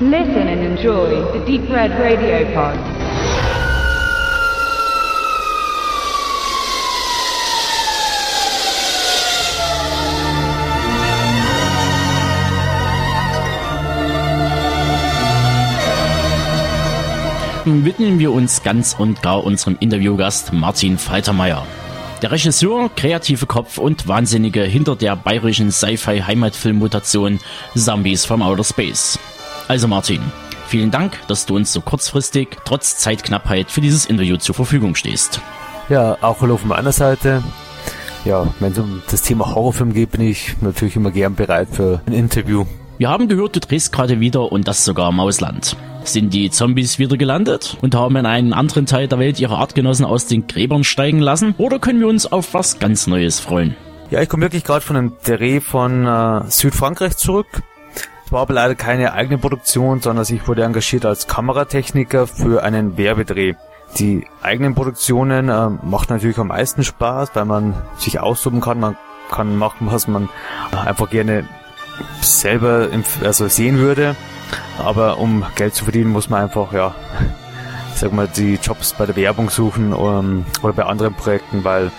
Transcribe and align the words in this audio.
Listen 0.00 0.48
and 0.48 0.60
enjoy 0.60 1.22
the 1.32 1.44
Deep 1.46 1.70
Red 1.70 1.92
Radio 1.92 2.52
Pod. 2.52 2.76
widmen 17.84 18.18
wir 18.18 18.32
uns 18.32 18.62
ganz 18.62 18.96
und 18.98 19.22
gar 19.22 19.44
unserem 19.44 19.76
Interviewgast 19.78 20.52
Martin 20.52 20.98
Faltermeier. 20.98 21.64
Der 22.20 22.32
Regisseur, 22.32 22.90
kreative 22.96 23.46
Kopf 23.46 23.78
und 23.78 24.08
Wahnsinnige 24.08 24.62
hinter 24.64 24.96
der 24.96 25.14
bayerischen 25.14 25.70
Sci-Fi-Heimatfilmmutation 25.70 27.38
Zombies 27.76 28.24
from 28.24 28.42
Outer 28.42 28.64
Space. 28.64 29.18
Also 29.66 29.88
Martin, 29.88 30.20
vielen 30.66 30.90
Dank, 30.90 31.18
dass 31.26 31.46
du 31.46 31.56
uns 31.56 31.72
so 31.72 31.80
kurzfristig, 31.80 32.58
trotz 32.66 32.98
Zeitknappheit, 32.98 33.70
für 33.70 33.80
dieses 33.80 34.04
Interview 34.04 34.36
zur 34.36 34.54
Verfügung 34.54 34.94
stehst. 34.94 35.40
Ja, 35.88 36.18
auch 36.20 36.42
hallo 36.42 36.58
von 36.58 36.68
meiner 36.68 36.92
Seite. 36.92 37.42
Ja, 38.26 38.46
wenn 38.60 38.72
es 38.72 38.78
um 38.78 39.02
das 39.10 39.22
Thema 39.22 39.54
Horrorfilm 39.54 39.94
geht, 39.94 40.12
bin 40.12 40.20
ich 40.20 40.54
natürlich 40.60 40.96
immer 40.96 41.10
gern 41.10 41.34
bereit 41.34 41.68
für 41.72 42.00
ein 42.06 42.12
Interview. 42.12 42.64
Wir 42.98 43.08
haben 43.08 43.26
gehört, 43.26 43.56
du 43.56 43.60
drehst 43.60 43.90
gerade 43.90 44.20
wieder 44.20 44.52
und 44.52 44.68
das 44.68 44.84
sogar 44.84 45.10
im 45.10 45.18
Ausland. 45.18 45.76
Sind 46.04 46.34
die 46.34 46.50
Zombies 46.50 46.98
wieder 46.98 47.16
gelandet 47.16 47.76
und 47.80 47.94
haben 47.94 48.16
in 48.16 48.26
einen 48.26 48.52
anderen 48.52 48.84
Teil 48.84 49.08
der 49.08 49.18
Welt 49.18 49.40
ihre 49.40 49.56
Artgenossen 49.56 50.04
aus 50.04 50.26
den 50.26 50.46
Gräbern 50.46 50.84
steigen 50.84 51.20
lassen? 51.20 51.54
Oder 51.56 51.78
können 51.78 52.00
wir 52.00 52.08
uns 52.08 52.30
auf 52.30 52.52
was 52.52 52.78
ganz 52.78 53.06
Neues 53.06 53.40
freuen? 53.40 53.74
Ja, 54.10 54.20
ich 54.20 54.28
komme 54.28 54.42
wirklich 54.42 54.64
gerade 54.64 54.82
von 54.82 54.96
einem 54.96 55.12
Dreh 55.24 55.60
von 55.60 56.06
äh, 56.06 56.42
Südfrankreich 56.50 57.16
zurück. 57.16 57.62
Es 58.26 58.32
war 58.32 58.42
aber 58.42 58.54
leider 58.54 58.74
keine 58.74 59.12
eigene 59.12 59.38
Produktion, 59.38 60.00
sondern 60.00 60.24
ich 60.28 60.48
wurde 60.48 60.64
engagiert 60.64 61.04
als 61.04 61.26
Kameratechniker 61.26 62.26
für 62.26 62.62
einen 62.62 62.96
Werbedreh. 62.96 63.54
Die 63.98 64.26
eigenen 64.42 64.74
Produktionen 64.74 65.48
äh, 65.48 65.68
macht 65.82 66.10
natürlich 66.10 66.38
am 66.38 66.48
meisten 66.48 66.82
Spaß, 66.82 67.30
weil 67.34 67.44
man 67.44 67.74
sich 67.96 68.18
austoben 68.18 68.60
kann, 68.60 68.80
man 68.80 68.96
kann 69.30 69.56
machen, 69.56 69.88
was 69.90 70.08
man 70.08 70.28
einfach 70.72 71.10
gerne 71.10 71.48
selber 72.20 72.88
also 73.22 73.48
sehen 73.48 73.78
würde. 73.78 74.16
Aber 74.78 75.18
um 75.18 75.44
Geld 75.54 75.74
zu 75.74 75.84
verdienen, 75.84 76.10
muss 76.10 76.28
man 76.28 76.42
einfach, 76.42 76.72
ja, 76.72 76.94
sag 77.94 78.12
mal, 78.12 78.28
die 78.28 78.58
Jobs 78.60 78.94
bei 78.94 79.06
der 79.06 79.16
Werbung 79.16 79.50
suchen 79.50 79.92
um, 79.92 80.18
ähm, 80.18 80.46
oder 80.62 80.72
bei 80.72 80.84
anderen 80.84 81.14
Projekten, 81.14 81.62
weil 81.62 81.92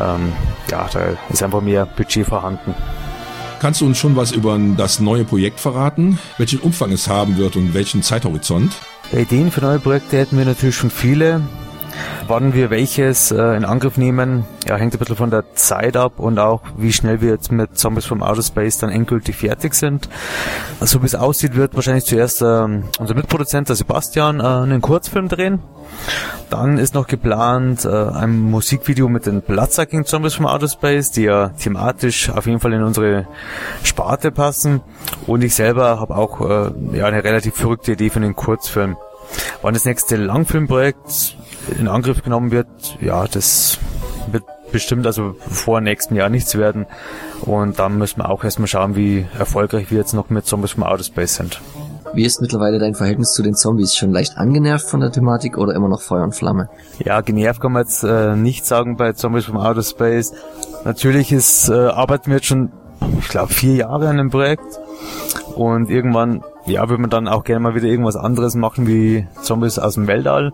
ähm, 0.00 0.32
ja, 0.70 0.88
da 0.92 1.00
ist 1.30 1.42
einfach 1.42 1.60
mehr 1.60 1.86
Budget 1.86 2.26
vorhanden. 2.26 2.74
Kannst 3.60 3.82
du 3.82 3.86
uns 3.86 3.98
schon 3.98 4.16
was 4.16 4.32
über 4.32 4.58
das 4.78 5.00
neue 5.00 5.24
Projekt 5.24 5.60
verraten? 5.60 6.18
Welchen 6.38 6.60
Umfang 6.60 6.92
es 6.92 7.08
haben 7.08 7.36
wird 7.36 7.56
und 7.56 7.74
welchen 7.74 8.02
Zeithorizont? 8.02 8.72
Ideen 9.12 9.50
für 9.50 9.60
neue 9.60 9.78
Projekte 9.78 10.16
hätten 10.16 10.38
wir 10.38 10.46
natürlich 10.46 10.76
schon 10.76 10.88
viele. 10.88 11.42
Wann 12.26 12.54
wir 12.54 12.70
welches 12.70 13.30
äh, 13.30 13.56
in 13.56 13.64
Angriff 13.64 13.96
nehmen, 13.96 14.44
ja, 14.66 14.76
hängt 14.76 14.94
ein 14.94 14.98
bisschen 14.98 15.16
von 15.16 15.30
der 15.30 15.54
Zeit 15.54 15.96
ab 15.96 16.18
und 16.18 16.38
auch 16.38 16.62
wie 16.76 16.92
schnell 16.92 17.20
wir 17.20 17.30
jetzt 17.30 17.50
mit 17.50 17.76
Zombies 17.76 18.04
from 18.04 18.22
Outer 18.22 18.42
Space 18.42 18.78
dann 18.78 18.90
endgültig 18.90 19.36
fertig 19.36 19.74
sind. 19.74 20.08
So 20.78 20.82
also, 20.82 21.02
wie 21.02 21.06
es 21.06 21.14
aussieht, 21.14 21.56
wird 21.56 21.74
wahrscheinlich 21.74 22.04
zuerst 22.04 22.42
ähm, 22.42 22.84
unser 22.98 23.14
Mitproduzent, 23.14 23.68
der 23.68 23.76
Sebastian, 23.76 24.40
äh, 24.40 24.44
einen 24.44 24.80
Kurzfilm 24.80 25.28
drehen. 25.28 25.60
Dann 26.50 26.78
ist 26.78 26.94
noch 26.94 27.06
geplant 27.06 27.84
äh, 27.84 27.88
ein 27.88 28.38
Musikvideo 28.38 29.08
mit 29.08 29.26
den 29.26 29.40
Bloodsucking 29.40 30.04
Zombies 30.04 30.34
from 30.34 30.46
Outer 30.46 30.68
Space, 30.68 31.10
die 31.10 31.22
ja 31.22 31.50
thematisch 31.50 32.30
auf 32.30 32.46
jeden 32.46 32.60
Fall 32.60 32.72
in 32.72 32.82
unsere 32.82 33.26
Sparte 33.82 34.30
passen. 34.30 34.80
Und 35.26 35.42
ich 35.42 35.54
selber 35.54 36.00
habe 36.00 36.16
auch 36.16 36.40
äh, 36.40 36.96
ja, 36.96 37.06
eine 37.06 37.22
relativ 37.22 37.54
verrückte 37.54 37.92
Idee 37.92 38.10
für 38.10 38.16
einen 38.16 38.36
Kurzfilm. 38.36 38.96
Wann 39.62 39.74
das 39.74 39.84
nächste 39.84 40.16
Langfilmprojekt 40.16 41.36
in 41.78 41.88
Angriff 41.88 42.22
genommen 42.22 42.50
wird, 42.50 42.68
ja, 43.00 43.26
das 43.26 43.78
wird 44.30 44.44
bestimmt 44.72 45.06
also 45.06 45.34
vor 45.38 45.80
nächsten 45.80 46.14
Jahr 46.14 46.28
nichts 46.28 46.56
werden. 46.56 46.86
Und 47.42 47.78
dann 47.78 47.98
müssen 47.98 48.20
wir 48.20 48.30
auch 48.30 48.44
erstmal 48.44 48.68
schauen, 48.68 48.96
wie 48.96 49.26
erfolgreich 49.38 49.90
wir 49.90 49.98
jetzt 49.98 50.14
noch 50.14 50.30
mit 50.30 50.46
Zombies 50.46 50.72
from 50.72 50.84
Outer 50.84 51.04
Space 51.04 51.36
sind. 51.36 51.60
Wie 52.12 52.24
ist 52.24 52.40
mittlerweile 52.40 52.78
dein 52.80 52.94
Verhältnis 52.94 53.30
zu 53.30 53.42
den 53.42 53.54
Zombies? 53.54 53.94
Schon 53.94 54.10
leicht 54.10 54.36
angenervt 54.36 54.86
von 54.86 55.00
der 55.00 55.12
Thematik 55.12 55.56
oder 55.56 55.74
immer 55.74 55.88
noch 55.88 56.00
Feuer 56.00 56.24
und 56.24 56.34
Flamme? 56.34 56.68
Ja, 57.04 57.20
genervt 57.20 57.60
kann 57.60 57.72
man 57.72 57.82
jetzt 57.82 58.02
äh, 58.02 58.34
nicht 58.34 58.66
sagen 58.66 58.96
bei 58.96 59.12
Zombies 59.12 59.44
from 59.44 59.58
Outer 59.58 59.82
Space. 59.82 60.32
Natürlich 60.84 61.30
ist, 61.30 61.68
äh, 61.68 61.74
arbeiten 61.74 62.26
wir 62.26 62.36
jetzt 62.36 62.46
schon, 62.46 62.72
ich 63.20 63.28
glaube, 63.28 63.52
vier 63.52 63.74
Jahre 63.74 64.08
an 64.08 64.16
dem 64.16 64.30
Projekt. 64.30 64.80
Und 65.54 65.88
irgendwann, 65.88 66.42
ja, 66.66 66.88
würde 66.88 67.00
man 67.00 67.10
dann 67.10 67.28
auch 67.28 67.44
gerne 67.44 67.60
mal 67.60 67.74
wieder 67.74 67.86
irgendwas 67.86 68.16
anderes 68.16 68.54
machen 68.56 68.88
wie 68.88 69.26
Zombies 69.42 69.78
aus 69.78 69.94
dem 69.94 70.08
Weltall. 70.08 70.52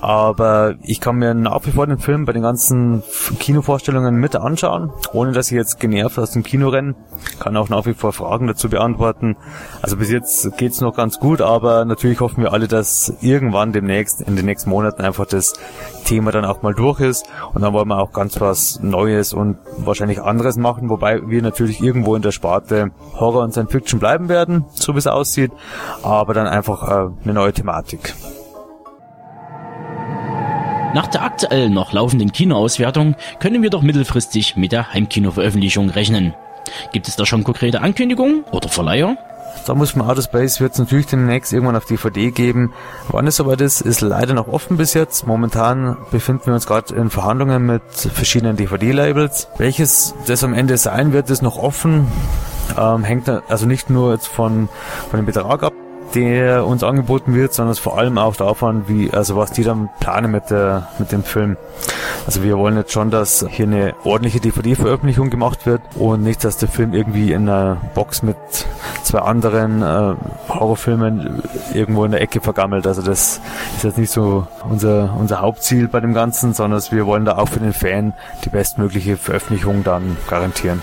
Aber 0.00 0.74
ich 0.82 1.00
kann 1.00 1.16
mir 1.16 1.34
nach 1.34 1.66
wie 1.66 1.72
vor 1.72 1.86
den 1.86 1.98
Film 1.98 2.24
bei 2.24 2.32
den 2.32 2.42
ganzen 2.42 3.02
Kinovorstellungen 3.38 4.16
mit 4.16 4.36
anschauen, 4.36 4.90
ohne 5.12 5.32
dass 5.32 5.50
ich 5.50 5.56
jetzt 5.56 5.80
genervt 5.80 6.18
aus 6.18 6.32
dem 6.32 6.42
Kino 6.42 6.68
renne. 6.68 6.94
Kann 7.40 7.56
auch 7.56 7.68
nach 7.68 7.86
wie 7.86 7.94
vor 7.94 8.12
Fragen 8.12 8.46
dazu 8.46 8.68
beantworten. 8.68 9.36
Also 9.82 9.96
bis 9.96 10.10
jetzt 10.10 10.56
geht's 10.56 10.80
noch 10.80 10.94
ganz 10.94 11.18
gut, 11.18 11.40
aber 11.40 11.84
natürlich 11.84 12.20
hoffen 12.20 12.42
wir 12.42 12.52
alle, 12.52 12.68
dass 12.68 13.12
irgendwann 13.20 13.72
demnächst, 13.72 14.20
in 14.20 14.36
den 14.36 14.44
nächsten 14.44 14.70
Monaten 14.70 15.02
einfach 15.02 15.26
das 15.26 15.54
Thema 16.04 16.30
dann 16.30 16.44
auch 16.44 16.62
mal 16.62 16.74
durch 16.74 17.00
ist. 17.00 17.26
Und 17.54 17.62
dann 17.62 17.72
wollen 17.72 17.88
wir 17.88 17.98
auch 17.98 18.12
ganz 18.12 18.40
was 18.40 18.80
Neues 18.80 19.32
und 19.32 19.58
wahrscheinlich 19.76 20.22
anderes 20.22 20.56
machen, 20.56 20.88
wobei 20.88 21.28
wir 21.28 21.42
natürlich 21.42 21.80
irgendwo 21.80 22.14
in 22.14 22.22
der 22.22 22.32
Sparte 22.32 22.90
Horror 23.14 23.42
und 23.42 23.52
Science 23.52 23.72
Fiction 23.72 24.00
bleiben 24.00 24.28
werden, 24.28 24.64
so 24.72 24.94
wie 24.94 24.98
es 24.98 25.06
aussieht, 25.06 25.52
aber 26.02 26.34
dann 26.34 26.46
einfach 26.46 26.88
äh, 26.88 27.10
eine 27.24 27.34
neue 27.34 27.52
Thematik. 27.52 28.14
Nach 30.94 31.06
der 31.06 31.22
aktuell 31.22 31.68
noch 31.68 31.92
laufenden 31.92 32.32
Kinoauswertung 32.32 33.14
können 33.40 33.62
wir 33.62 33.70
doch 33.70 33.82
mittelfristig 33.82 34.56
mit 34.56 34.72
der 34.72 34.92
Heimkinoveröffentlichung 34.92 35.90
rechnen. 35.90 36.34
Gibt 36.92 37.08
es 37.08 37.16
da 37.16 37.26
schon 37.26 37.44
konkrete 37.44 37.82
Ankündigungen 37.82 38.44
oder 38.52 38.68
Verleiher? 38.68 39.16
Da 39.66 39.74
muss 39.74 39.96
man 39.96 40.08
Outer 40.08 40.22
Space 40.22 40.60
wird 40.60 40.72
es 40.72 40.78
natürlich 40.78 41.06
demnächst 41.06 41.52
irgendwann 41.52 41.76
auf 41.76 41.84
DVD 41.84 42.30
geben. 42.30 42.72
Wann 43.08 43.26
es 43.26 43.36
soweit 43.36 43.60
ist, 43.60 43.82
ist 43.82 44.00
leider 44.00 44.32
noch 44.32 44.48
offen 44.48 44.78
bis 44.78 44.94
jetzt. 44.94 45.26
Momentan 45.26 45.96
befinden 46.10 46.46
wir 46.46 46.54
uns 46.54 46.66
gerade 46.66 46.94
in 46.94 47.10
Verhandlungen 47.10 47.66
mit 47.66 47.82
verschiedenen 47.92 48.56
DVD-Labels. 48.56 49.48
Welches 49.58 50.14
das 50.26 50.42
am 50.42 50.54
Ende 50.54 50.78
sein 50.78 51.12
wird, 51.12 51.28
ist 51.28 51.42
noch 51.42 51.58
offen. 51.58 52.06
Ähm, 52.78 53.04
hängt 53.04 53.28
also 53.28 53.66
nicht 53.66 53.90
nur 53.90 54.12
jetzt 54.12 54.28
von, 54.28 54.68
von 55.10 55.20
dem 55.20 55.26
Betrag 55.26 55.62
ab, 55.62 55.72
der 56.14 56.66
uns 56.66 56.82
angeboten 56.82 57.34
wird, 57.34 57.52
sondern 57.52 57.72
es 57.72 57.78
vor 57.78 57.98
allem 57.98 58.18
auch 58.18 58.36
davon, 58.36 58.88
wie, 58.88 59.10
also 59.10 59.36
was 59.36 59.52
die 59.52 59.64
dann 59.64 59.88
planen 60.00 60.30
mit 60.30 60.50
der, 60.50 60.88
mit 60.98 61.12
dem 61.12 61.22
Film. 61.22 61.56
Also 62.26 62.42
wir 62.42 62.58
wollen 62.58 62.76
jetzt 62.76 62.92
schon, 62.92 63.10
dass 63.10 63.44
hier 63.48 63.66
eine 63.66 63.94
ordentliche 64.04 64.40
DVD-Veröffentlichung 64.40 65.30
gemacht 65.30 65.66
wird 65.66 65.82
und 65.94 66.22
nicht, 66.22 66.44
dass 66.44 66.56
der 66.56 66.68
Film 66.68 66.92
irgendwie 66.92 67.32
in 67.32 67.48
einer 67.48 67.76
Box 67.94 68.22
mit 68.22 68.36
zwei 69.08 69.20
anderen 69.20 69.82
äh, 69.82 70.14
Horrorfilmen 70.48 71.42
irgendwo 71.72 72.04
in 72.04 72.10
der 72.10 72.20
Ecke 72.20 72.40
vergammelt. 72.40 72.86
Also 72.86 73.02
das 73.02 73.40
ist 73.76 73.84
jetzt 73.84 73.98
nicht 73.98 74.10
so 74.10 74.46
unser, 74.68 75.16
unser 75.18 75.40
Hauptziel 75.40 75.88
bei 75.88 76.00
dem 76.00 76.12
Ganzen, 76.12 76.52
sondern 76.52 76.82
wir 76.90 77.06
wollen 77.06 77.24
da 77.24 77.38
auch 77.38 77.48
für 77.48 77.60
den 77.60 77.72
Fan 77.72 78.12
die 78.44 78.50
bestmögliche 78.50 79.16
Veröffentlichung 79.16 79.82
dann 79.82 80.16
garantieren. 80.28 80.82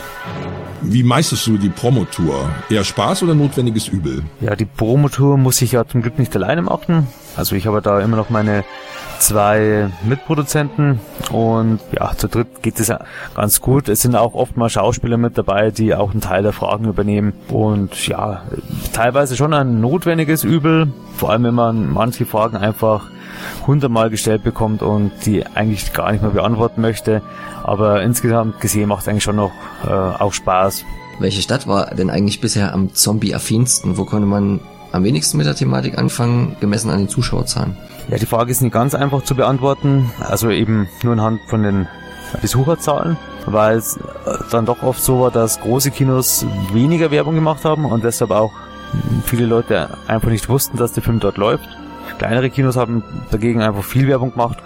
Wie 0.81 1.03
meistest 1.03 1.45
du 1.47 1.57
die 1.57 1.69
Promotour? 1.69 2.49
Eher 2.69 2.83
Spaß 2.83 3.23
oder 3.23 3.35
notwendiges 3.35 3.87
Übel? 3.87 4.23
Ja, 4.41 4.55
die 4.55 4.65
Promotour 4.65 5.37
muss 5.37 5.61
ich 5.61 5.73
ja 5.73 5.85
zum 5.85 6.01
Glück 6.01 6.17
nicht 6.19 6.35
alleine 6.35 6.63
machen. 6.63 7.07
Also 7.37 7.55
ich 7.55 7.67
habe 7.67 7.81
da 7.81 7.99
immer 7.99 8.17
noch 8.17 8.29
meine 8.29 8.63
zwei 9.19 9.89
Mitproduzenten 10.03 10.99
und 11.31 11.79
ja, 11.91 12.11
zu 12.15 12.27
dritt 12.27 12.61
geht 12.61 12.79
es 12.79 12.91
ganz 13.35 13.61
gut. 13.61 13.89
Es 13.89 14.01
sind 14.01 14.15
auch 14.15 14.33
oft 14.33 14.57
mal 14.57 14.69
Schauspieler 14.69 15.17
mit 15.17 15.37
dabei, 15.37 15.71
die 15.71 15.95
auch 15.95 16.11
einen 16.11 16.21
Teil 16.21 16.43
der 16.43 16.53
Fragen 16.53 16.85
übernehmen 16.85 17.33
und 17.49 18.07
ja, 18.07 18.43
teilweise 18.93 19.35
schon 19.35 19.53
ein 19.53 19.81
notwendiges 19.81 20.43
Übel, 20.43 20.91
vor 21.15 21.31
allem 21.31 21.43
wenn 21.43 21.55
man 21.55 21.93
manche 21.93 22.25
Fragen 22.25 22.57
einfach 22.57 23.09
hundertmal 23.67 24.09
gestellt 24.09 24.43
bekommt 24.43 24.81
und 24.81 25.11
die 25.25 25.45
eigentlich 25.45 25.93
gar 25.93 26.11
nicht 26.11 26.21
mehr 26.21 26.31
beantworten 26.31 26.81
möchte. 26.81 27.21
Aber 27.63 28.01
insgesamt 28.01 28.59
gesehen 28.59 28.89
macht 28.89 29.01
es 29.03 29.07
eigentlich 29.07 29.23
schon 29.23 29.35
noch 29.35 29.51
äh, 29.85 29.89
auch 29.89 30.33
Spaß. 30.33 30.85
Welche 31.19 31.41
Stadt 31.41 31.67
war 31.67 31.87
denn 31.95 32.09
eigentlich 32.09 32.41
bisher 32.41 32.73
am 32.73 32.93
Zombie-affinsten? 32.93 33.97
Wo 33.97 34.05
konnte 34.05 34.27
man 34.27 34.59
am 34.95 35.03
wenigsten 35.03 35.37
mit 35.37 35.45
der 35.45 35.55
Thematik 35.55 35.97
anfangen, 35.97 36.55
gemessen 36.59 36.89
an 36.89 36.99
den 36.99 37.09
Zuschauerzahlen? 37.09 37.77
Ja, 38.09 38.17
die 38.17 38.25
Frage 38.25 38.51
ist 38.51 38.61
nicht 38.61 38.71
ganz 38.71 38.95
einfach 38.95 39.23
zu 39.23 39.35
beantworten. 39.35 40.11
Also 40.19 40.49
eben 40.49 40.87
nur 41.03 41.13
anhand 41.13 41.41
von 41.47 41.63
den 41.63 41.87
Besucherzahlen, 42.41 43.17
weil 43.45 43.77
es 43.77 43.97
äh, 43.97 43.99
dann 44.51 44.65
doch 44.65 44.83
oft 44.83 45.01
so 45.01 45.21
war, 45.21 45.31
dass 45.31 45.59
große 45.59 45.91
Kinos 45.91 46.45
weniger 46.73 47.11
Werbung 47.11 47.35
gemacht 47.35 47.65
haben 47.65 47.85
und 47.85 48.03
deshalb 48.03 48.31
auch 48.31 48.51
viele 49.25 49.45
Leute 49.45 49.97
einfach 50.07 50.29
nicht 50.29 50.47
wussten, 50.49 50.77
dass 50.77 50.93
der 50.93 51.03
Film 51.03 51.19
dort 51.19 51.37
läuft. 51.37 51.67
Kleinere 52.17 52.49
Kinos 52.49 52.77
haben 52.77 53.03
dagegen 53.31 53.61
einfach 53.61 53.83
viel 53.83 54.07
Werbung 54.07 54.31
gemacht. 54.31 54.57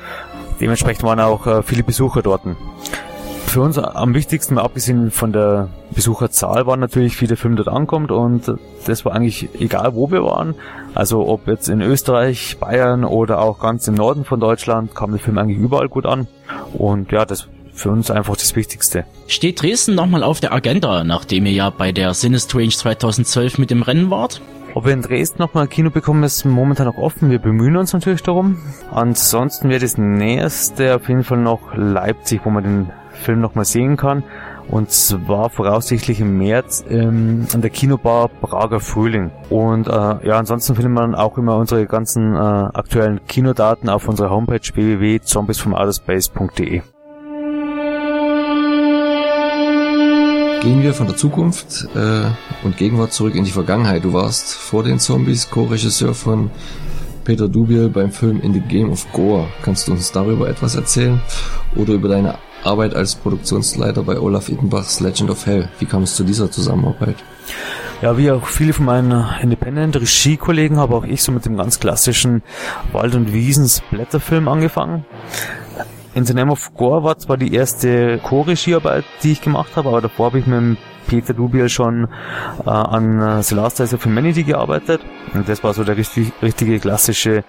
Dementsprechend 0.60 1.04
waren 1.04 1.20
auch 1.20 1.48
äh, 1.48 1.64
viele 1.64 1.84
Besucher 1.84 2.22
dort. 2.22 2.42
Für 3.50 3.62
uns 3.62 3.78
am 3.78 4.14
wichtigsten, 4.14 4.60
abgesehen 4.60 5.10
von 5.10 5.34
der 5.34 5.70
Besucherzahl, 5.92 6.68
war 6.68 6.78
natürlich, 6.78 7.20
wie 7.20 7.28
der 7.28 7.36
Film 7.36 7.56
dort 7.56 7.68
ankommt 7.68 8.12
und 8.12 8.54
das 8.86 9.06
war 9.06 9.14
eigentlich 9.14 9.50
egal, 9.60 9.96
wo 9.96 10.12
wir 10.12 10.24
waren. 10.24 10.54
Also 10.94 11.28
ob 11.28 11.48
jetzt 11.48 11.68
in 11.68 11.82
Österreich, 11.82 12.58
Bayern 12.60 13.04
oder 13.04 13.42
auch 13.42 13.60
ganz 13.60 13.88
im 13.88 13.96
Norden 13.96 14.24
von 14.24 14.40
Deutschland, 14.40 14.94
kam 14.94 15.12
der 15.12 15.20
Film 15.20 15.38
eigentlich 15.40 15.58
überall 15.58 15.90
gut 15.90 16.06
an. 16.06 16.28
Und 16.74 17.12
ja, 17.12 17.26
das 17.26 17.48
für 17.74 17.90
uns 17.90 18.12
einfach 18.12 18.36
das 18.36 18.56
Wichtigste. 18.56 19.06
Steht 19.28 19.62
Dresden 19.62 19.96
nochmal 19.96 20.22
auf 20.22 20.40
der 20.40 20.54
Agenda, 20.54 21.04
nachdem 21.04 21.46
ihr 21.46 21.54
ja 21.54 21.70
bei 21.70 21.92
der 21.92 22.14
Sinistrange 22.14 22.70
2012 22.70 23.58
mit 23.58 23.72
dem 23.72 23.82
Rennen 23.82 24.12
wart? 24.12 24.42
Ob 24.76 24.86
wir 24.86 24.94
in 24.94 25.02
Dresden 25.02 25.42
nochmal 25.42 25.64
ein 25.64 25.70
Kino 25.70 25.90
bekommen, 25.90 26.24
ist 26.24 26.46
momentan 26.46 26.86
noch 26.86 26.98
offen. 26.98 27.32
Wir 27.32 27.40
bemühen 27.40 27.78
uns 27.78 27.94
natürlich 27.94 28.22
darum. 28.22 28.58
Ansonsten 28.92 29.70
wäre 29.70 29.80
das 29.80 29.98
nächste 29.98 30.96
auf 30.96 31.08
jeden 31.10 31.24
Fall 31.24 31.40
noch 31.40 31.76
Leipzig, 31.76 32.42
wo 32.44 32.52
man 32.52 32.64
den 32.64 32.92
Film 33.20 33.42
nochmal 33.42 33.66
sehen 33.66 33.98
kann. 33.98 34.24
Und 34.70 34.92
zwar 34.92 35.50
voraussichtlich 35.50 36.22
im 36.22 36.38
März 36.38 36.86
ähm, 36.90 37.48
an 37.54 37.62
der 37.62 37.72
Kinobar 37.72 38.28
Prager 38.28 38.80
Frühling. 38.80 39.32
Und 39.50 39.88
äh, 39.88 39.92
ja, 39.92 40.38
ansonsten 40.38 40.76
findet 40.76 40.94
man 40.94 41.16
auch 41.16 41.40
immer 41.40 41.58
unsere 41.58 41.88
ganzen 41.88 42.36
äh, 42.36 42.38
aktuellen 42.38 43.20
Kinodaten 43.28 43.90
auf 43.90 44.08
unserer 44.08 44.30
Homepage 44.30 44.62
www.zombiesfromouterspace.de. 44.62 46.84
Gehen 50.62 50.84
wir 50.84 50.94
von 50.94 51.08
der 51.08 51.16
Zukunft 51.16 51.88
äh, 51.96 52.26
und 52.66 52.76
Gegenwart 52.78 53.14
zurück 53.14 53.34
in 53.34 53.46
die 53.46 53.52
Vergangenheit. 53.52 54.04
Du 54.04 54.12
warst 54.14 54.54
vor 54.54 54.84
den 54.84 55.00
Zombies 55.00 55.50
Co-Regisseur 55.50 56.14
von 56.14 56.52
Peter 57.24 57.48
Dubiel 57.48 57.90
beim 57.90 58.12
Film 58.12 58.40
In 58.42 58.54
the 58.54 58.60
Game 58.60 58.92
of 58.92 59.12
Gore. 59.14 59.48
Kannst 59.64 59.88
du 59.88 59.94
uns 59.94 60.12
darüber 60.12 60.50
etwas 60.50 60.76
erzählen? 60.76 61.22
Oder 61.76 61.94
über 61.94 62.10
deine 62.10 62.38
Arbeit 62.64 62.96
als 62.96 63.16
Produktionsleiter 63.16 64.04
bei 64.04 64.20
Olaf 64.20 64.50
Ittenbachs 64.50 65.00
Legend 65.00 65.30
of 65.30 65.46
Hell. 65.46 65.70
Wie 65.80 65.86
kam 65.86 66.04
es 66.04 66.16
zu 66.16 66.24
dieser 66.24 66.52
Zusammenarbeit? 66.52 67.16
Ja, 68.02 68.18
wie 68.18 68.32
auch 68.32 68.46
viele 68.46 68.72
von 68.72 68.86
meinen 68.86 69.26
Independent-Regie-Kollegen 69.42 70.78
habe 70.78 70.96
auch 70.96 71.04
ich 71.04 71.22
so 71.22 71.32
mit 71.32 71.46
dem 71.46 71.58
ganz 71.58 71.80
klassischen 71.80 72.44
Wald- 72.94 73.16
und 73.16 73.34
Wiesens-Blätterfilm 73.34 74.48
angefangen. 74.48 75.06
In 76.14 76.26
the 76.26 76.34
Name 76.34 76.52
of 76.52 76.74
Gore 76.76 77.04
war 77.04 77.18
zwar 77.18 77.38
die 77.38 77.54
erste 77.54 78.20
Co-Regiearbeit, 78.20 79.04
die 79.22 79.34
ich 79.34 79.42
gemacht 79.42 79.76
habe, 79.76 79.90
aber 79.90 80.02
davor 80.02 80.28
habe 80.28 80.40
ich 80.40 80.48
mit 80.48 80.78
Peter 81.08 81.34
Dubiel 81.34 81.70
schon 81.70 82.08
äh, 82.66 82.70
an 82.70 83.22
äh, 83.22 83.44
The 83.44 83.56
Last 83.56 83.80
Days 83.80 83.94
of 83.94 84.06
Humanity 84.06 84.44
gearbeitet. 84.44 85.02
Und 85.34 85.50
das 85.50 85.64
war 85.64 85.74
so 85.74 85.84
der 85.84 85.98
richtig, 85.98 86.32
richtige 86.42 86.80
klassische 86.80 87.44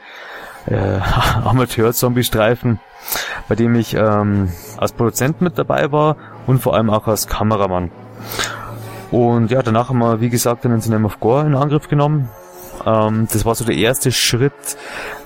äh, 0.66 0.98
Amateur-Zombie-Streifen, 1.44 2.80
bei 3.48 3.54
dem 3.54 3.74
ich 3.74 3.94
ähm, 3.94 4.52
als 4.76 4.92
Produzent 4.92 5.40
mit 5.40 5.58
dabei 5.58 5.92
war 5.92 6.16
und 6.46 6.60
vor 6.60 6.74
allem 6.74 6.90
auch 6.90 7.06
als 7.06 7.26
Kameramann. 7.26 7.90
Und 9.10 9.50
ja, 9.50 9.62
danach 9.62 9.88
haben 9.88 9.98
wir, 9.98 10.20
wie 10.20 10.30
gesagt, 10.30 10.64
den 10.64 10.76
Name 10.76 11.06
of 11.06 11.20
Gore 11.20 11.46
in 11.46 11.54
Angriff 11.54 11.88
genommen. 11.88 12.28
Ähm, 12.86 13.26
das 13.30 13.44
war 13.44 13.54
so 13.54 13.64
der 13.64 13.76
erste 13.76 14.12
Schritt, 14.12 14.52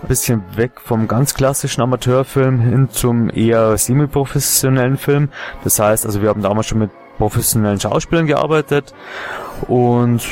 ein 0.03 0.09
bisschen 0.09 0.43
weg 0.57 0.73
vom 0.83 1.07
ganz 1.07 1.35
klassischen 1.35 1.83
Amateurfilm 1.83 2.61
hin 2.61 2.89
zum 2.91 3.31
eher 3.31 3.77
semi-professionellen 3.77 4.97
Film. 4.97 5.29
Das 5.63 5.79
heißt, 5.79 6.07
also 6.07 6.23
wir 6.23 6.31
haben 6.31 6.43
damals 6.43 6.67
schon 6.67 6.79
mit 6.79 6.91
professionellen 7.19 7.79
Schauspielern 7.79 8.27
gearbeitet 8.27 8.93
und 9.69 10.23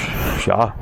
ja, 0.47 0.75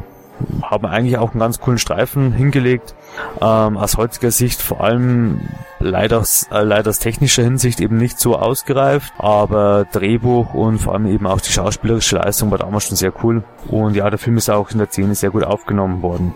haben 0.63 0.87
eigentlich 0.87 1.19
auch 1.19 1.31
einen 1.33 1.41
ganz 1.41 1.61
coolen 1.61 1.79
Streifen 1.79 2.33
hingelegt. 2.33 2.95
Ähm, 3.41 3.77
aus 3.77 3.97
heutiger 3.97 4.31
Sicht 4.31 4.61
vor 4.61 4.81
allem 4.81 5.41
leider, 5.79 6.23
äh, 6.53 6.63
leider 6.63 6.91
aus 6.91 6.99
technischer 6.99 7.43
Hinsicht 7.43 7.81
eben 7.81 7.97
nicht 7.97 8.19
so 8.19 8.37
ausgereift, 8.37 9.13
aber 9.19 9.87
Drehbuch 9.93 10.55
und 10.55 10.79
vor 10.79 10.95
allem 10.95 11.07
eben 11.07 11.27
auch 11.27 11.41
die 11.41 11.53
schauspielerische 11.53 12.17
Leistung 12.17 12.51
war 12.51 12.59
damals 12.59 12.87
schon 12.87 12.97
sehr 12.97 13.13
cool. 13.23 13.43
Und 13.69 13.95
ja, 13.95 14.09
der 14.11 14.19
Film 14.19 14.37
ist 14.37 14.51
auch 14.51 14.71
in 14.71 14.79
der 14.79 14.89
Szene 14.89 15.15
sehr 15.15 15.31
gut 15.31 15.45
aufgenommen 15.45 16.03
worden. 16.03 16.35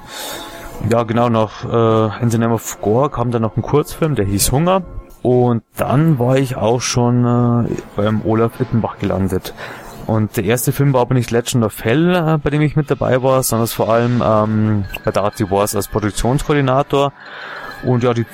Ja, 0.90 1.04
genau, 1.04 1.28
nach 1.28 1.64
äh, 1.64 2.22
In 2.22 2.30
the 2.30 2.38
Name 2.38 2.54
of 2.54 2.80
Gore 2.80 3.10
kam 3.10 3.30
dann 3.30 3.42
noch 3.42 3.56
ein 3.56 3.62
Kurzfilm, 3.62 4.14
der 4.14 4.26
hieß 4.26 4.52
Hunger. 4.52 4.82
Und 5.22 5.62
dann 5.78 6.18
war 6.18 6.36
ich 6.36 6.56
auch 6.56 6.82
schon 6.82 7.24
äh, 7.24 7.70
beim 7.96 8.20
Olaf 8.26 8.60
Wittenbach 8.60 8.98
gelandet. 8.98 9.54
Und 10.06 10.36
der 10.36 10.44
erste 10.44 10.72
Film 10.72 10.92
war 10.92 11.00
aber 11.02 11.14
nicht 11.14 11.30
Legend 11.30 11.64
of 11.64 11.82
Hell, 11.82 12.14
äh, 12.14 12.38
bei 12.38 12.50
dem 12.50 12.60
ich 12.62 12.76
mit 12.76 12.90
dabei 12.90 13.22
war, 13.22 13.42
sondern 13.42 13.68
vor 13.68 13.88
allem 13.88 14.22
ähm, 14.24 14.84
bei 15.04 15.10
Darty 15.10 15.50
Wars 15.50 15.74
als 15.74 15.88
Produktionskoordinator. 15.88 17.12
Und 17.84 18.02
ja, 18.02 18.14
die 18.14 18.26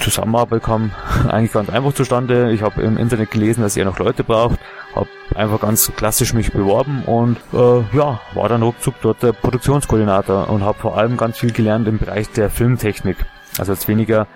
Zusammenarbeit 0.00 0.62
kam 0.62 0.90
eigentlich 1.28 1.52
ganz 1.52 1.70
einfach 1.70 1.92
zustande. 1.94 2.52
Ich 2.52 2.62
habe 2.62 2.82
im 2.82 2.96
Internet 2.96 3.30
gelesen, 3.30 3.62
dass 3.62 3.76
er 3.76 3.84
noch 3.84 3.98
Leute 3.98 4.24
braucht, 4.24 4.58
habe 4.94 5.08
einfach 5.34 5.60
ganz 5.60 5.92
klassisch 5.96 6.34
mich 6.34 6.52
beworben 6.52 7.02
und 7.04 7.36
äh, 7.52 7.96
ja, 7.96 8.20
war 8.34 8.48
dann 8.48 8.62
ruckzuck 8.62 8.94
dort 9.02 9.22
der 9.22 9.32
Produktionskoordinator 9.32 10.48
und 10.48 10.62
habe 10.62 10.78
vor 10.78 10.96
allem 10.96 11.16
ganz 11.16 11.38
viel 11.38 11.52
gelernt 11.52 11.88
im 11.88 11.98
Bereich 11.98 12.30
der 12.30 12.50
Filmtechnik. 12.50 13.16
Also 13.58 13.72
jetzt 13.72 13.88
weniger, 13.88 14.26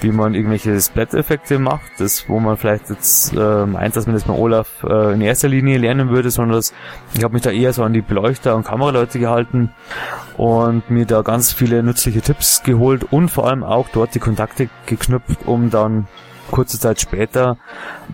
wie 0.00 0.10
man 0.10 0.34
irgendwelche 0.34 0.80
Splat-Effekte 0.80 1.58
macht, 1.58 1.90
das 1.98 2.28
wo 2.28 2.40
man 2.40 2.56
vielleicht 2.56 2.90
jetzt 2.90 3.32
äh, 3.34 3.66
meint, 3.66 3.96
dass 3.96 4.06
man 4.06 4.14
das 4.14 4.24
bei 4.24 4.34
Olaf 4.34 4.84
äh, 4.84 5.14
in 5.14 5.20
erster 5.20 5.48
Linie 5.48 5.78
lernen 5.78 6.10
würde, 6.10 6.30
sondern 6.30 6.56
das, 6.56 6.72
ich 7.14 7.24
habe 7.24 7.34
mich 7.34 7.42
da 7.42 7.50
eher 7.50 7.72
so 7.72 7.82
an 7.82 7.92
die 7.92 8.02
Beleuchter 8.02 8.54
und 8.56 8.64
Kameraleute 8.64 9.18
gehalten 9.18 9.70
und 10.36 10.90
mir 10.90 11.06
da 11.06 11.22
ganz 11.22 11.52
viele 11.52 11.82
nützliche 11.82 12.20
Tipps 12.20 12.62
geholt 12.62 13.04
und 13.12 13.30
vor 13.30 13.48
allem 13.48 13.64
auch 13.64 13.88
dort 13.92 14.14
die 14.14 14.20
Kontakte 14.20 14.68
geknüpft, 14.86 15.46
um 15.46 15.70
dann 15.70 16.06
kurze 16.50 16.78
Zeit 16.78 17.00
später 17.00 17.58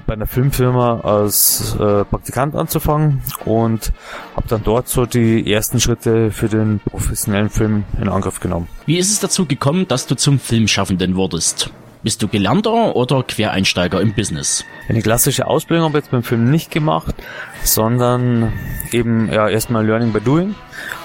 bei 0.07 0.15
einer 0.15 0.27
Filmfirma 0.27 1.01
als 1.01 1.75
äh, 1.75 2.05
Praktikant 2.05 2.55
anzufangen 2.55 3.23
und 3.45 3.93
habe 4.37 4.49
dann 4.49 4.63
dort 4.65 4.89
so 4.89 5.07
die 5.07 5.51
ersten 5.53 5.81
Schritte 5.81 6.31
für 6.31 6.49
den 6.49 6.81
professionellen 6.81 7.51
Film 7.51 7.85
in 8.01 8.09
Angriff 8.09 8.41
genommen. 8.41 8.69
Wie 8.87 8.99
ist 8.99 9.11
es 9.11 9.21
dazu 9.21 9.47
gekommen, 9.47 9.89
dass 9.89 10.07
du 10.07 10.15
zum 10.15 10.39
Filmschaffenden 10.39 11.17
wurdest? 11.17 11.71
Bist 12.03 12.21
du 12.21 12.27
Gelernter 12.27 12.97
oder 12.97 13.23
Quereinsteiger 13.23 14.01
im 14.01 14.13
Business? 14.13 14.65
Eine 14.89 15.03
klassische 15.03 15.47
Ausbildung 15.47 15.85
habe 15.85 15.99
ich 15.99 16.05
jetzt 16.05 16.11
beim 16.11 16.25
Film 16.25 16.51
nicht 16.51 16.73
gemacht, 16.73 17.15
sondern 17.63 18.53
eben 18.91 19.33
ja 19.33 19.49
erstmal 19.49 19.87
Learning 19.87 20.13
by 20.13 20.21
Doing 20.21 20.57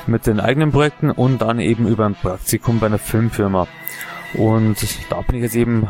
mit 0.07 0.25
den 0.25 0.39
eigenen 0.39 0.71
Projekten 0.71 1.11
und 1.11 1.39
dann 1.39 1.59
eben 1.59 1.87
über 1.87 2.07
ein 2.07 2.15
Praktikum 2.15 2.79
bei 2.79 2.87
einer 2.87 2.97
Filmfirma. 2.97 3.67
Und 4.33 4.77
da 5.09 5.21
bin 5.21 5.37
ich 5.37 5.43
jetzt 5.43 5.55
eben 5.55 5.87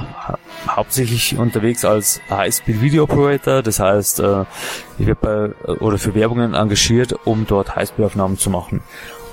hauptsächlich 0.67 1.37
unterwegs 1.37 1.85
als 1.85 2.21
High-Speed 2.29 2.81
Video 2.81 3.03
Operator. 3.03 3.61
Das 3.61 3.79
heißt, 3.79 4.19
äh, 4.19 4.45
ich 4.99 5.07
werde 5.07 5.53
bei 5.65 5.75
oder 5.75 5.97
für 5.97 6.13
Werbungen 6.13 6.53
engagiert, 6.53 7.13
um 7.25 7.45
dort 7.47 7.75
Highspeed-Aufnahmen 7.75 8.37
zu 8.37 8.49
machen. 8.49 8.81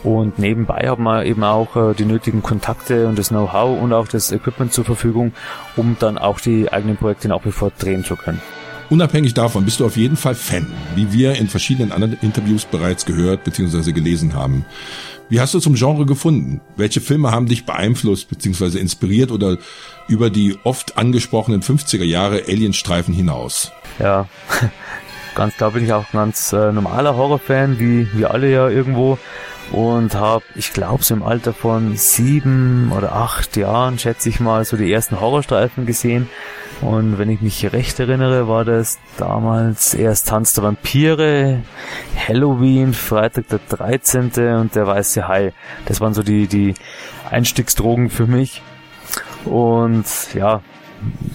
Und 0.03 0.39
nebenbei 0.39 0.87
haben 0.87 1.05
wir 1.05 1.25
eben 1.25 1.45
auch 1.45 1.77
äh, 1.77 1.95
die 1.95 2.05
nötigen 2.05 2.43
Kontakte 2.43 3.09
und 3.09 3.19
das 3.19 3.29
Know-how 3.29 3.81
und 3.81 3.93
auch 3.93 4.07
das 4.07 4.33
Equipment 4.33 4.73
zur 4.73 4.85
Verfügung, 4.85 5.33
um 5.77 5.97
dann 5.99 6.19
auch 6.19 6.41
die 6.41 6.71
eigenen 6.71 6.99
Projekte 6.99 7.29
nach 7.29 7.45
wie 7.45 7.53
vor 7.53 7.73
drehen 7.79 8.05
zu 8.05 8.17
können. 8.17 8.41
Unabhängig 8.91 9.35
davon 9.35 9.65
bist 9.65 9.81
du 9.81 9.87
auf 9.87 9.97
jeden 9.97 10.17
Fall 10.17 10.35
Fan, 10.35 10.67
wie 10.95 11.13
wir 11.13 11.35
in 11.37 11.49
verschiedenen 11.49 11.93
anderen 11.93 12.19
Interviews 12.21 12.65
bereits 12.65 13.07
gehört 13.07 13.45
bzw. 13.45 13.93
gelesen 13.93 14.35
haben. 14.35 14.65
Wie 15.29 15.41
hast 15.41 15.55
du 15.55 15.59
zum 15.59 15.75
Genre 15.75 16.05
gefunden? 16.05 16.61
Welche 16.77 17.01
Filme 17.01 17.31
haben 17.31 17.47
dich 17.47 17.65
beeinflusst 17.65 18.29
bzw. 18.29 18.79
inspiriert 18.79 19.31
oder 19.31 19.57
über 20.07 20.29
die 20.29 20.59
oft 20.65 20.99
angesprochenen 20.99 21.63
50er 21.63 22.05
Jahre 22.05 22.43
Alienstreifen 22.47 23.15
hinaus? 23.15 23.73
Ja, 23.99 24.29
ganz 25.35 25.57
klar 25.57 25.71
bin 25.71 25.85
ich 25.85 25.93
auch 25.93 26.11
ganz 26.13 26.53
äh, 26.53 26.73
normaler 26.73 27.17
Horrorfan, 27.17 27.79
wie 27.79 28.07
wir 28.13 28.33
alle 28.33 28.51
ja 28.51 28.69
irgendwo. 28.69 29.19
Und 29.75 30.15
habe, 30.15 30.45
ich 30.55 30.73
glaube, 30.73 31.03
so 31.03 31.15
im 31.15 31.25
Alter 31.25 31.53
von 31.53 31.97
sieben 31.97 32.93
oder 32.97 33.13
acht 33.17 33.57
Jahren, 33.57 33.99
schätze 33.99 34.29
ich 34.29 34.39
mal, 34.39 34.65
so 34.65 34.77
die 34.77 34.93
ersten 34.93 35.21
Horrorstreifen 35.21 35.85
gesehen. 35.85 36.31
Und 36.81 37.19
wenn 37.19 37.29
ich 37.29 37.41
mich 37.41 37.73
recht 37.73 37.99
erinnere, 37.99 38.47
war 38.47 38.65
das 38.65 39.01
damals 39.17 39.93
erst 39.95 40.29
Tanz 40.29 40.55
der 40.55 40.63
Vampire, 40.63 41.63
Halloween, 42.29 42.93
Freitag 42.95 43.49
der 43.49 43.59
13. 43.69 44.31
und 44.61 44.77
der 44.77 44.87
Weiße 44.87 45.27
Hai. 45.27 45.53
Das 45.87 46.01
waren 46.01 46.15
so 46.15 46.23
die, 46.23 46.47
die 46.47 46.75
Einstiegsdrogen 47.29 48.11
für 48.11 48.29
mich. 48.29 48.63
Und 49.45 50.07
ja, 50.35 50.63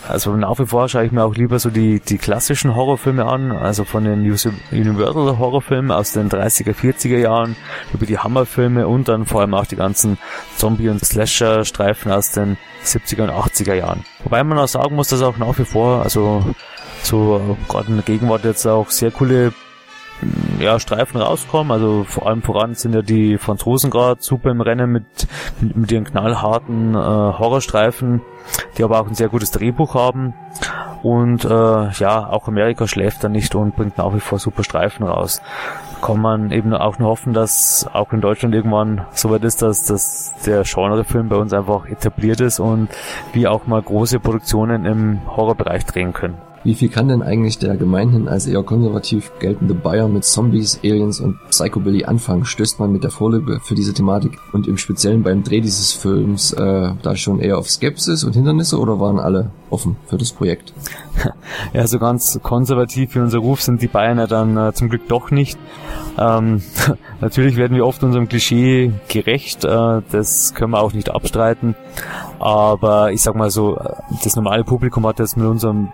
also 0.08 0.36
nach 0.36 0.58
wie 0.60 0.66
vor 0.66 0.90
schaue 0.90 1.06
ich 1.06 1.12
mir 1.12 1.24
auch 1.24 1.36
lieber 1.36 1.60
so 1.60 1.70
die, 1.70 2.00
die 2.00 2.18
klassischen 2.18 2.76
Horrorfilme 2.76 3.26
an, 3.26 3.52
also 3.52 3.84
von 3.84 4.04
den 4.04 4.20
Universal 4.22 5.38
Horrorfilmen 5.38 5.92
aus 5.92 6.14
den 6.14 6.30
30er, 6.30 6.74
40er 6.74 7.18
Jahren, 7.18 7.56
über 7.94 8.06
die 8.06 8.18
Hammerfilme 8.18 8.88
und 8.88 9.08
dann 9.08 9.26
vor 9.26 9.42
allem 9.42 9.54
auch 9.54 9.66
die 9.66 9.76
ganzen 9.76 10.18
Zombie- 10.58 10.90
und 10.90 11.04
Slasher-Streifen 11.04 12.12
aus 12.12 12.32
den 12.32 12.58
70er 12.84 13.24
und 13.24 13.32
80er 13.32 13.74
Jahren. 13.74 14.06
Wobei 14.24 14.44
man 14.44 14.58
auch 14.58 14.68
sagen 14.68 14.96
muss, 14.96 15.10
dass 15.10 15.22
auch 15.22 15.38
nach 15.38 15.58
wie 15.58 15.66
vor, 15.66 16.04
also 16.04 16.44
so 17.04 17.58
gerade 17.68 17.88
in 17.88 17.96
der 17.96 18.04
Gegenwart 18.04 18.46
jetzt 18.46 18.66
auch 18.66 18.90
sehr 18.90 19.12
coole 19.12 19.54
ja, 20.60 20.80
Streifen 20.80 21.22
rauskommen. 21.22 21.72
Also 21.72 22.04
vor 22.04 22.28
allem 22.28 22.42
voran 22.42 22.76
sind 22.76 22.94
ja 22.94 23.02
die 23.02 23.38
Franzosen 23.38 23.90
gerade 23.90 24.22
super 24.22 24.52
im 24.52 24.62
Rennen 24.62 24.92
mit, 24.92 25.06
mit, 25.60 25.76
mit 25.76 25.92
ihren 25.92 26.04
knallharten 26.04 26.94
äh, 26.94 26.98
Horrorstreifen, 26.98 28.22
die 28.78 28.84
aber 28.84 29.00
auch 29.00 29.08
ein 29.08 29.16
sehr 29.16 29.30
gutes 29.30 29.52
Drehbuch 29.52 29.96
haben. 29.96 30.34
Und 31.02 31.46
äh, 31.46 31.90
ja, 31.92 32.30
auch 32.30 32.48
Amerika 32.48 32.88
schläft 32.88 33.24
da 33.24 33.30
nicht 33.30 33.56
und 33.56 33.76
bringt 33.76 33.98
nach 33.98 34.14
wie 34.14 34.20
vor 34.20 34.40
super 34.40 34.64
Streifen 34.64 35.06
raus. 35.06 35.42
Kann 36.02 36.20
man 36.20 36.52
eben 36.52 36.74
auch 36.74 37.00
nur 37.00 37.10
hoffen, 37.10 37.34
dass 37.34 37.90
auch 37.92 38.12
in 38.12 38.22
Deutschland 38.22 38.54
irgendwann 38.56 39.06
soweit 39.12 39.44
ist, 39.44 39.62
dass, 39.62 39.86
dass 39.86 40.34
der 40.46 40.64
Genrefilm 40.64 41.30
bei 41.30 41.36
uns 41.36 41.54
einfach 41.54 41.86
etabliert 41.86 42.42
ist 42.42 42.60
und 42.60 42.90
wir 43.34 43.52
auch 43.52 43.68
mal 43.68 43.82
große 43.82 44.20
Produktionen 44.20 44.86
im 44.86 45.22
Horrorbereich 45.28 45.86
drehen 45.86 46.14
können. 46.14 46.49
Wie 46.64 46.76
viel 46.76 46.90
kann 46.90 47.08
denn 47.08 47.22
eigentlich 47.22 47.58
der 47.58 47.78
gemeinhin 47.78 48.28
als 48.28 48.46
eher 48.46 48.64
konservativ 48.64 49.32
geltende 49.40 49.74
Bayer 49.74 50.10
mit 50.10 50.26
Zombies, 50.26 50.80
Aliens 50.84 51.22
und 51.22 51.38
Psychobilly 51.50 52.04
anfangen? 52.04 52.44
Stößt 52.44 52.80
man 52.80 52.92
mit 52.92 53.04
der 53.04 53.12
Vorliebe 53.12 53.62
für 53.64 53.76
diese 53.76 53.94
Thematik 53.94 54.38
und 54.52 54.68
im 54.68 54.78
Speziellen 54.78 55.24
beim 55.24 55.44
Dreh 55.44 55.62
dieses 55.62 55.94
Films 55.94 56.52
äh, 56.52 56.92
da 57.02 57.16
schon 57.16 57.40
eher 57.40 57.58
auf 57.58 57.70
Skepsis 57.70 58.26
und 58.26 58.34
Hindernisse 58.34 58.78
oder 58.78 59.00
waren 59.00 59.20
alle 59.20 59.52
offen 59.70 59.96
für 60.08 60.18
das 60.18 60.32
Projekt? 60.32 60.74
Ja, 61.74 61.86
so 61.88 62.00
ganz 62.00 62.40
konservativ 62.42 63.16
wie 63.16 63.20
unser 63.20 63.40
Ruf 63.40 63.62
sind 63.62 63.82
die 63.82 63.88
Bayern 63.88 64.18
ja 64.18 64.28
dann 64.28 64.56
äh, 64.56 64.74
zum 64.74 64.90
Glück 64.90 65.08
doch 65.08 65.32
nicht. 65.32 65.60
Ähm, 66.18 66.62
natürlich 67.22 67.58
werden 67.58 67.76
wir 67.76 67.86
oft 67.86 68.04
unserem 68.04 68.30
Klischee 68.30 68.94
gerecht, 69.08 69.66
äh, 69.66 70.02
das 70.12 70.54
können 70.54 70.72
wir 70.72 70.82
auch 70.82 70.94
nicht 70.94 71.12
abstreiten. 71.12 71.76
Aber 72.40 73.12
ich 73.12 73.22
sag 73.22 73.36
mal 73.36 73.52
so, 73.52 73.78
äh, 73.78 73.94
das 74.24 74.36
normale 74.36 74.64
Publikum 74.64 75.06
hat 75.06 75.20
jetzt 75.20 75.38
mit 75.38 75.46
unserem 75.46 75.90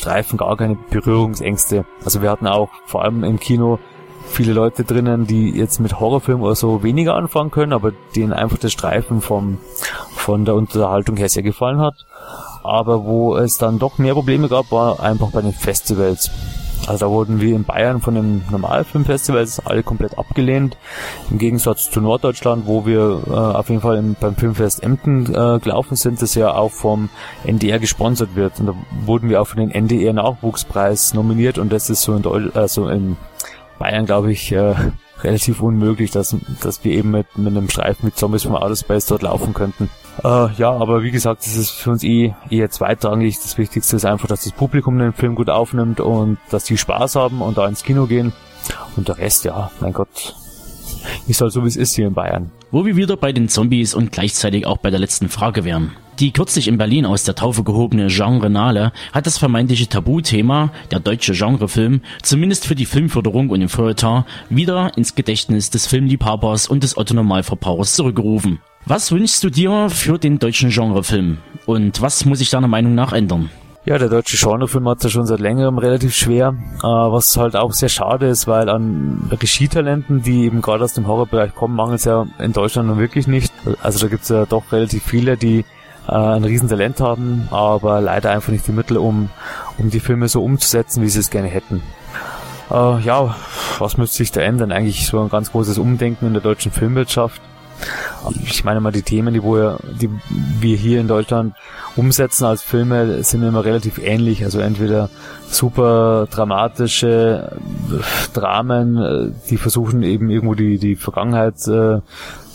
Streifen 0.00 0.38
gar 0.38 0.56
keine 0.56 0.76
Berührungsängste. 0.76 1.84
Also 2.04 2.22
wir 2.22 2.30
hatten 2.30 2.46
auch 2.46 2.70
vor 2.86 3.04
allem 3.04 3.22
im 3.22 3.38
Kino 3.38 3.78
viele 4.30 4.52
Leute 4.52 4.84
drinnen, 4.84 5.26
die 5.26 5.50
jetzt 5.50 5.80
mit 5.80 6.00
Horrorfilmen 6.00 6.42
oder 6.42 6.54
so 6.54 6.82
weniger 6.82 7.14
anfangen 7.14 7.50
können, 7.50 7.72
aber 7.72 7.92
denen 8.16 8.32
einfach 8.32 8.58
das 8.58 8.72
Streifen 8.72 9.20
vom, 9.20 9.58
von 10.14 10.44
der 10.44 10.54
Unterhaltung 10.54 11.16
her 11.16 11.28
sehr 11.28 11.42
gefallen 11.42 11.80
hat. 11.80 12.06
Aber 12.62 13.04
wo 13.04 13.36
es 13.36 13.58
dann 13.58 13.78
doch 13.78 13.98
mehr 13.98 14.14
Probleme 14.14 14.48
gab, 14.48 14.70
war 14.70 15.00
einfach 15.00 15.30
bei 15.30 15.42
den 15.42 15.52
Festivals. 15.52 16.30
Also 16.86 17.06
da 17.06 17.10
wurden 17.10 17.40
wir 17.40 17.54
in 17.54 17.64
Bayern 17.64 18.00
von 18.00 18.14
den 18.14 18.42
Normalfilmfestivals 18.50 19.64
alle 19.66 19.82
komplett 19.82 20.18
abgelehnt. 20.18 20.76
Im 21.30 21.38
Gegensatz 21.38 21.90
zu 21.90 22.00
Norddeutschland, 22.00 22.66
wo 22.66 22.86
wir 22.86 23.22
äh, 23.26 23.30
auf 23.30 23.68
jeden 23.68 23.80
Fall 23.80 23.96
im, 23.96 24.16
beim 24.18 24.34
Filmfest 24.36 24.82
Emden 24.82 25.26
äh, 25.26 25.58
gelaufen 25.58 25.96
sind, 25.96 26.20
das 26.22 26.34
ja 26.34 26.54
auch 26.54 26.72
vom 26.72 27.10
NDR 27.44 27.78
gesponsert 27.78 28.34
wird. 28.34 28.58
Und 28.60 28.66
da 28.66 28.74
wurden 29.04 29.28
wir 29.28 29.40
auch 29.40 29.46
für 29.46 29.56
den 29.56 29.70
NDR 29.70 30.12
Nachwuchspreis 30.12 31.14
nominiert 31.14 31.58
und 31.58 31.72
das 31.72 31.90
ist 31.90 32.02
so 32.02 32.14
in, 32.14 32.22
Deu 32.22 32.48
also 32.54 32.88
in 32.88 33.16
Bayern, 33.78 34.06
glaube 34.06 34.32
ich, 34.32 34.52
äh, 34.52 34.74
relativ 35.22 35.60
unmöglich, 35.60 36.10
dass, 36.10 36.36
dass 36.62 36.82
wir 36.84 36.92
eben 36.92 37.10
mit, 37.10 37.26
mit 37.36 37.48
einem 37.48 37.68
Streifen 37.68 38.06
mit 38.06 38.16
Zombies 38.16 38.44
vom 38.44 38.54
Outer 38.54 38.76
Space 38.76 39.06
dort 39.06 39.22
laufen 39.22 39.54
könnten. 39.54 39.90
Äh, 40.22 40.52
ja, 40.54 40.70
aber 40.70 41.02
wie 41.02 41.10
gesagt, 41.10 41.46
das 41.46 41.56
ist 41.56 41.70
für 41.70 41.90
uns 41.90 42.04
eh 42.04 42.34
eher 42.50 42.70
zweitrangig. 42.70 43.36
Das 43.36 43.56
Wichtigste 43.58 43.96
ist 43.96 44.04
einfach, 44.04 44.28
dass 44.28 44.44
das 44.44 44.52
Publikum 44.52 44.98
den 44.98 45.12
Film 45.12 45.34
gut 45.34 45.48
aufnimmt 45.48 46.00
und 46.00 46.38
dass 46.50 46.64
die 46.64 46.76
Spaß 46.76 47.16
haben 47.16 47.40
und 47.40 47.58
da 47.58 47.66
ins 47.66 47.82
Kino 47.82 48.06
gehen. 48.06 48.32
Und 48.96 49.08
der 49.08 49.18
Rest, 49.18 49.44
ja, 49.44 49.70
mein 49.80 49.92
Gott, 49.92 50.36
ist 51.26 51.40
halt 51.40 51.52
so, 51.52 51.62
wie 51.64 51.68
es 51.68 51.76
ist 51.76 51.94
hier 51.94 52.06
in 52.06 52.14
Bayern. 52.14 52.50
Wo 52.70 52.84
wir 52.84 52.96
wieder 52.96 53.16
bei 53.16 53.32
den 53.32 53.48
Zombies 53.48 53.94
und 53.94 54.12
gleichzeitig 54.12 54.66
auch 54.66 54.76
bei 54.76 54.90
der 54.90 55.00
letzten 55.00 55.28
Frage 55.28 55.64
wären. 55.64 55.92
Die 56.18 56.32
kürzlich 56.32 56.68
in 56.68 56.76
Berlin 56.76 57.06
aus 57.06 57.24
der 57.24 57.34
Taufe 57.34 57.64
gehobene 57.64 58.08
Genrenale 58.08 58.92
hat 59.12 59.26
das 59.26 59.38
vermeintliche 59.38 59.88
Tabuthema, 59.88 60.70
der 60.90 61.00
deutsche 61.00 61.32
Genrefilm, 61.32 62.02
zumindest 62.22 62.66
für 62.66 62.74
die 62.74 62.84
Filmförderung 62.84 63.48
und 63.48 63.60
den 63.60 63.70
Feuilleton, 63.70 64.24
wieder 64.50 64.96
ins 64.98 65.14
Gedächtnis 65.14 65.70
des 65.70 65.86
Filmliebhabers 65.86 66.68
und 66.68 66.82
des 66.82 66.98
Otto-Normalverbrauchers 66.98 67.94
zurückgerufen. 67.94 68.60
Was 68.86 69.12
wünschst 69.12 69.44
du 69.44 69.50
dir 69.50 69.88
für 69.90 70.18
den 70.18 70.38
deutschen 70.38 70.70
Genrefilm? 70.70 71.38
Und 71.66 72.00
was 72.00 72.24
muss 72.24 72.38
sich 72.38 72.50
deiner 72.50 72.66
Meinung 72.66 72.94
nach 72.94 73.12
ändern? 73.12 73.50
Ja, 73.84 73.98
der 73.98 74.08
deutsche 74.08 74.36
Genrefilm 74.36 74.88
hat 74.88 74.98
es 74.98 75.04
ja 75.04 75.10
schon 75.10 75.26
seit 75.26 75.40
längerem 75.40 75.78
relativ 75.78 76.14
schwer, 76.14 76.54
äh, 76.78 76.86
was 76.86 77.36
halt 77.36 77.56
auch 77.56 77.72
sehr 77.72 77.88
schade 77.88 78.26
ist, 78.26 78.46
weil 78.46 78.68
an 78.68 79.28
Regietalenten, 79.30 80.22
die 80.22 80.44
eben 80.44 80.60
gerade 80.60 80.84
aus 80.84 80.94
dem 80.94 81.06
Horrorbereich 81.06 81.54
kommen, 81.54 81.76
mangelt 81.76 82.00
es 82.00 82.04
ja 82.04 82.26
in 82.38 82.52
Deutschland 82.52 82.88
nun 82.88 82.98
wirklich 82.98 83.26
nicht. 83.26 83.52
Also 83.82 84.00
da 84.00 84.08
gibt 84.08 84.24
es 84.24 84.28
ja 84.28 84.44
doch 84.44 84.70
relativ 84.72 85.04
viele, 85.04 85.36
die 85.36 85.64
äh, 86.08 86.12
ein 86.12 86.44
Riesentalent 86.44 87.00
haben, 87.00 87.48
aber 87.50 88.00
leider 88.00 88.30
einfach 88.30 88.52
nicht 88.52 88.66
die 88.66 88.72
Mittel, 88.72 88.96
um, 88.96 89.30
um 89.78 89.90
die 89.90 90.00
Filme 90.00 90.28
so 90.28 90.42
umzusetzen, 90.42 91.02
wie 91.02 91.08
sie 91.08 91.20
es 91.20 91.30
gerne 91.30 91.48
hätten. 91.48 91.82
Äh, 92.70 93.00
ja, 93.00 93.34
was 93.78 93.96
müsste 93.96 94.18
sich 94.18 94.32
da 94.32 94.40
ändern? 94.40 94.72
Eigentlich 94.72 95.06
so 95.06 95.20
ein 95.20 95.28
ganz 95.28 95.52
großes 95.52 95.78
Umdenken 95.78 96.26
in 96.26 96.32
der 96.32 96.42
deutschen 96.42 96.72
Filmwirtschaft. 96.72 97.40
Ich 98.44 98.64
meine 98.64 98.80
mal, 98.80 98.92
die 98.92 99.02
Themen, 99.02 99.34
die, 99.34 99.42
wir, 99.42 99.78
die 100.00 100.10
wir 100.60 100.76
hier 100.76 101.00
in 101.00 101.08
Deutschland 101.08 101.54
umsetzen 101.96 102.44
als 102.44 102.62
Filme, 102.62 103.22
sind 103.22 103.42
immer 103.42 103.64
relativ 103.64 103.98
ähnlich. 103.98 104.44
Also 104.44 104.60
entweder 104.60 105.08
super 105.48 106.26
dramatische 106.30 107.56
Dramen, 108.34 108.96
äh, 108.96 109.32
die 109.48 109.56
versuchen 109.56 110.02
eben 110.02 110.30
irgendwo 110.30 110.54
die, 110.54 110.78
die 110.78 110.96
Vergangenheit 110.96 111.54
äh, 111.66 112.00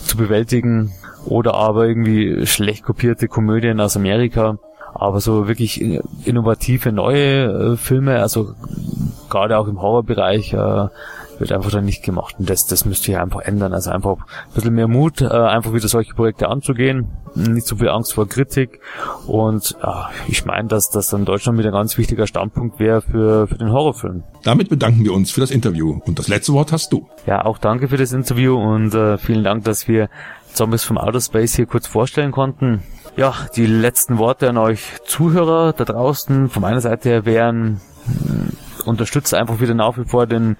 zu 0.04 0.16
bewältigen, 0.16 0.92
oder 1.26 1.54
aber 1.54 1.86
irgendwie 1.86 2.46
schlecht 2.46 2.84
kopierte 2.84 3.28
Komödien 3.28 3.80
aus 3.80 3.96
Amerika. 3.96 4.58
Aber 4.94 5.20
so 5.20 5.46
wirklich 5.46 5.82
innovative 6.24 6.90
neue 6.90 7.72
äh, 7.72 7.76
Filme, 7.76 8.22
also 8.22 8.54
gerade 9.28 9.58
auch 9.58 9.68
im 9.68 9.82
Horrorbereich, 9.82 10.54
äh, 10.54 10.86
wird 11.38 11.52
einfach 11.52 11.70
dann 11.70 11.84
nicht 11.84 12.02
gemacht. 12.02 12.36
Und 12.38 12.48
das, 12.48 12.66
das 12.66 12.84
müsste 12.84 13.06
hier 13.06 13.22
einfach 13.22 13.40
ändern. 13.40 13.72
Also 13.72 13.90
einfach 13.90 14.16
ein 14.18 14.54
bisschen 14.54 14.74
mehr 14.74 14.88
Mut, 14.88 15.20
äh, 15.20 15.26
einfach 15.26 15.72
wieder 15.72 15.88
solche 15.88 16.14
Projekte 16.14 16.48
anzugehen. 16.48 17.08
Nicht 17.34 17.66
so 17.66 17.76
viel 17.76 17.88
Angst 17.88 18.14
vor 18.14 18.28
Kritik. 18.28 18.80
Und 19.26 19.76
äh, 19.82 19.88
ich 20.28 20.44
meine, 20.44 20.68
dass 20.68 20.90
das 20.90 21.08
dann 21.08 21.24
Deutschland 21.24 21.58
wieder 21.58 21.68
ein 21.68 21.74
ganz 21.74 21.98
wichtiger 21.98 22.26
Standpunkt 22.26 22.78
wäre 22.80 23.02
für, 23.02 23.46
für 23.46 23.58
den 23.58 23.70
Horrorfilm. 23.70 24.24
Damit 24.42 24.68
bedanken 24.68 25.04
wir 25.04 25.12
uns 25.12 25.30
für 25.30 25.40
das 25.40 25.50
Interview. 25.50 26.00
Und 26.06 26.18
das 26.18 26.28
letzte 26.28 26.52
Wort 26.52 26.72
hast 26.72 26.92
du. 26.92 27.08
Ja, 27.26 27.44
auch 27.44 27.58
danke 27.58 27.88
für 27.88 27.96
das 27.96 28.12
Interview 28.12 28.56
und 28.56 28.94
äh, 28.94 29.18
vielen 29.18 29.44
Dank, 29.44 29.64
dass 29.64 29.88
wir 29.88 30.08
Zombies 30.52 30.84
vom 30.84 30.96
Outer 30.96 31.20
Space 31.20 31.54
hier 31.54 31.66
kurz 31.66 31.86
vorstellen 31.86 32.32
konnten. 32.32 32.82
Ja, 33.16 33.34
die 33.56 33.66
letzten 33.66 34.18
Worte 34.18 34.48
an 34.48 34.58
euch 34.58 34.80
Zuhörer 35.04 35.72
da 35.72 35.84
draußen 35.84 36.48
von 36.48 36.62
meiner 36.62 36.80
Seite 36.80 37.08
her 37.08 37.24
wären 37.24 37.80
unterstützt 38.86 39.34
einfach 39.34 39.60
wieder 39.60 39.74
nach 39.74 39.96
wie 39.98 40.04
vor 40.04 40.26
den, 40.26 40.56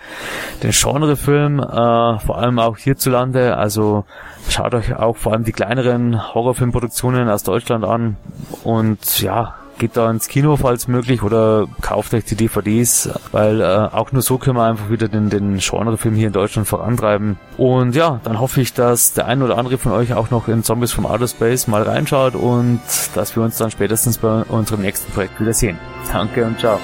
den 0.62 0.71
Genrefilm, 0.71 1.61
äh, 1.61 2.18
vor 2.18 2.38
allem 2.38 2.59
auch 2.59 2.76
hierzulande. 2.76 3.56
Also 3.56 4.04
schaut 4.49 4.75
euch 4.75 4.95
auch 4.95 5.16
vor 5.16 5.33
allem 5.33 5.45
die 5.45 5.52
kleineren 5.52 6.35
Horrorfilmproduktionen 6.35 7.28
aus 7.28 7.42
Deutschland 7.42 7.85
an 7.85 8.16
und 8.64 9.21
ja, 9.21 9.54
geht 9.78 9.97
da 9.97 10.11
ins 10.11 10.28
Kino, 10.28 10.56
falls 10.56 10.88
möglich, 10.88 11.23
oder 11.23 11.66
kauft 11.80 12.14
euch 12.14 12.25
die 12.25 12.35
DVDs, 12.35 13.11
weil 13.33 13.61
äh, 13.61 13.64
auch 13.64 14.12
nur 14.12 14.23
so 14.23 14.38
können 14.38 14.56
wir 14.56 14.64
einfach 14.64 14.90
wieder 14.90 15.09
den, 15.09 15.30
den 15.30 15.59
Genrefilm 15.59 16.14
hier 16.14 16.28
in 16.28 16.33
Deutschland 16.33 16.66
vorantreiben. 16.68 17.38
Und 17.56 17.95
ja, 17.95 18.21
dann 18.25 18.40
hoffe 18.40 18.61
ich, 18.61 18.73
dass 18.73 19.14
der 19.14 19.26
ein 19.26 19.42
oder 19.42 19.59
andere 19.59 19.78
von 19.78 19.92
euch 19.92 20.14
auch 20.14 20.30
noch 20.30 20.49
in 20.49 20.62
Zombies 20.62 20.92
from 20.92 21.06
Outer 21.06 21.28
Space 21.28 21.66
mal 21.66 21.83
reinschaut 21.83 22.35
und 22.35 22.80
dass 23.14 23.37
wir 23.37 23.42
uns 23.42 23.56
dann 23.59 23.71
spätestens 23.71 24.18
bei 24.18 24.42
unserem 24.45 24.83
nächsten 24.83 25.12
Projekt 25.12 25.40
wiedersehen. 25.40 25.78
Danke 26.12 26.45
und 26.45 26.59
ciao. 26.59 26.78